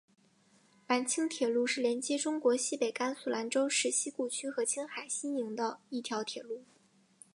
[0.87, 6.63] 兰青铁路是连接中国西北甘肃兰州市西固区和青海西宁的一条铁路。